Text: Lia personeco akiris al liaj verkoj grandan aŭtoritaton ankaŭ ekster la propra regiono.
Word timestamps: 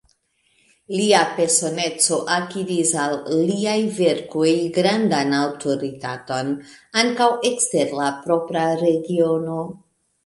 Lia 0.99 1.17
personeco 1.39 2.17
akiris 2.37 2.93
al 3.03 3.13
liaj 3.49 3.75
verkoj 3.99 4.49
grandan 4.79 5.37
aŭtoritaton 5.43 6.51
ankaŭ 7.03 7.31
ekster 7.53 7.95
la 8.03 8.11
propra 8.27 8.65
regiono. 8.85 9.63